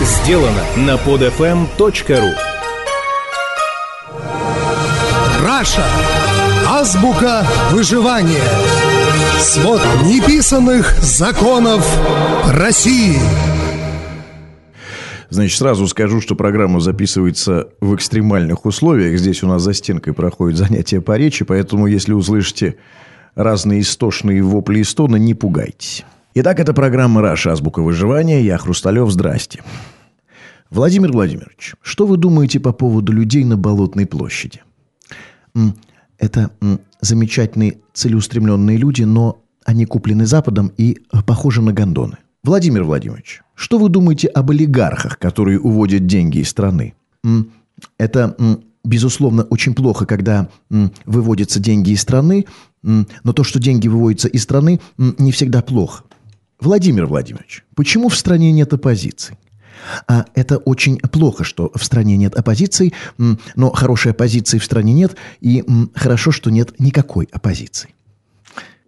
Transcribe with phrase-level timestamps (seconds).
[0.00, 2.32] сделано на podfm.ru
[5.44, 5.84] Раша.
[6.66, 8.42] Азбука выживания.
[9.38, 11.86] Свод неписанных законов
[12.46, 13.18] России.
[15.28, 19.18] Значит, сразу скажу, что программа записывается в экстремальных условиях.
[19.18, 22.76] Здесь у нас за стенкой проходит занятие по речи, поэтому если услышите
[23.34, 26.04] разные истошные вопли и стоны, не пугайтесь.
[26.32, 27.50] Итак, это программа «Раша.
[27.50, 28.40] Азбука выживания».
[28.40, 29.10] Я Хрусталев.
[29.10, 29.64] Здрасте.
[30.70, 34.62] Владимир Владимирович, что вы думаете по поводу людей на Болотной площади?
[36.18, 36.52] Это
[37.00, 42.18] замечательные целеустремленные люди, но они куплены Западом и э, похожи на гондоны.
[42.44, 46.94] Владимир Владимирович, что вы думаете об олигархах, которые уводят деньги из страны?
[47.98, 48.36] Это,
[48.84, 50.48] безусловно, очень плохо, когда
[51.06, 52.46] выводятся деньги из страны,
[52.82, 56.04] но то, что деньги выводятся из страны, не всегда плохо.
[56.60, 59.38] Владимир Владимирович, почему в стране нет оппозиции?
[60.06, 65.16] А это очень плохо, что в стране нет оппозиции, но хорошей оппозиции в стране нет,
[65.40, 67.94] и хорошо, что нет никакой оппозиции.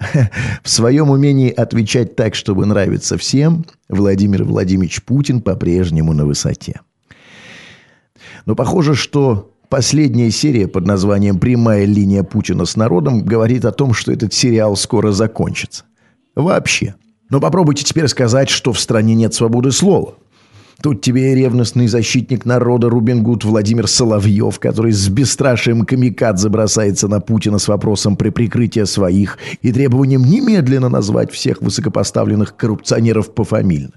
[0.62, 6.80] В своем умении отвечать так, чтобы нравиться всем, Владимир Владимирович Путин по-прежнему на высоте.
[8.46, 13.92] Но похоже, что последняя серия под названием «Прямая линия Путина с народом» говорит о том,
[13.92, 15.84] что этот сериал скоро закончится.
[16.34, 16.94] Вообще.
[17.30, 20.14] Но попробуйте теперь сказать, что в стране нет свободы слова–
[20.82, 27.06] Тут тебе и ревностный защитник народа Рубин Гуд Владимир Соловьев, который с бесстрашием камикадзе бросается
[27.06, 33.92] на Путина с вопросом при прикрытии своих и требованием немедленно назвать всех высокопоставленных коррупционеров пофамильно.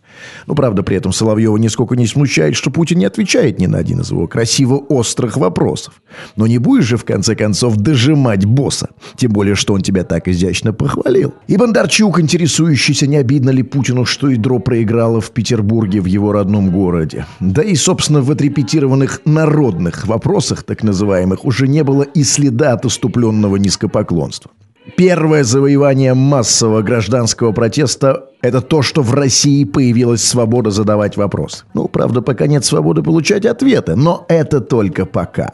[0.45, 4.01] Ну, правда, при этом Соловьева нисколько не смущает, что Путин не отвечает ни на один
[4.01, 6.01] из его красиво острых вопросов.
[6.35, 8.89] Но не будешь же, в конце концов, дожимать босса.
[9.15, 11.33] Тем более, что он тебя так изящно похвалил.
[11.47, 16.72] И Бондарчук, интересующийся, не обидно ли Путину, что ядро проиграло в Петербурге в его родном
[16.73, 17.25] городе.
[17.39, 22.85] Да и, собственно, в отрепетированных народных вопросах, так называемых, уже не было и следа от
[22.85, 24.51] уступленного низкопоклонства.
[24.97, 31.65] Первое завоевание массового гражданского протеста– это то, что в России появилась свобода задавать вопрос.
[31.73, 35.53] Ну, правда, пока нет свободы получать ответы, но это только пока.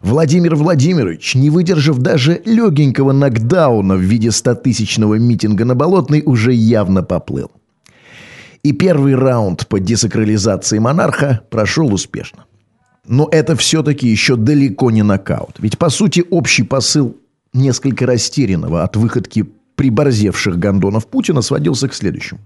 [0.00, 7.02] Владимир Владимирович, не выдержав даже легенького нокдауна в виде стотысячного митинга на Болотной, уже явно
[7.02, 7.50] поплыл.
[8.62, 12.44] И первый раунд по десакрализации монарха прошел успешно.
[13.06, 15.56] Но это все-таки еще далеко не нокаут.
[15.58, 17.16] Ведь, по сути, общий посыл
[17.52, 22.40] несколько растерянного от выходки приборзевших гондонов Путина сводился к следующему.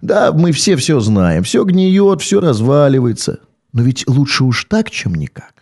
[0.00, 3.40] Да, мы все все знаем, все гниет, все разваливается.
[3.72, 5.52] Но ведь лучше уж так, чем никак.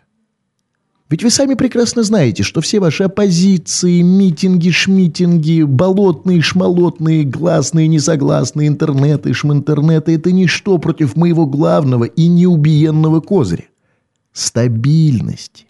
[1.09, 8.67] Ведь вы сами прекрасно знаете, что все ваши оппозиции, митинги, шмитинги, болотные, шмолотные, гласные, несогласные,
[8.67, 13.67] интернеты, шминтернеты– это ничто против моего главного и неубиенного козыря–
[14.33, 15.67] стабильности.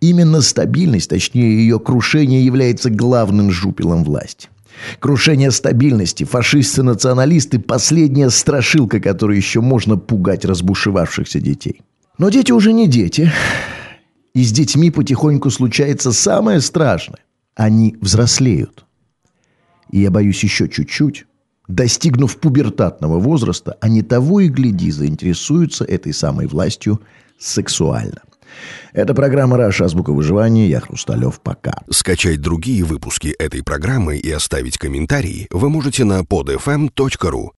[0.00, 4.48] Именно стабильность, точнее ее крушение, является главным жупелом власти.
[5.00, 11.82] Крушение стабильности, фашисты-националисты– последняя страшилка, которой еще можно пугать разбушевавшихся детей.
[12.16, 13.30] Но дети уже не дети–
[14.34, 17.20] и с детьми потихоньку случается самое страшное.
[17.54, 18.84] Они взрослеют.
[19.90, 21.26] И я боюсь еще чуть-чуть.
[21.68, 27.00] Достигнув пубертатного возраста, они того и гляди заинтересуются этой самой властью
[27.38, 28.22] сексуально.
[28.92, 29.84] Это программа «Раша.
[29.84, 30.68] Азбука выживания».
[30.68, 31.40] Я Хрусталев.
[31.40, 31.74] Пока.
[31.90, 37.48] Скачать другие выпуски этой программы и оставить комментарии вы можете на podfm.ru.